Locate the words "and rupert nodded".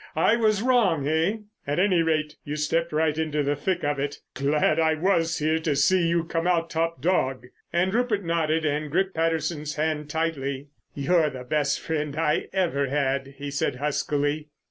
7.71-8.65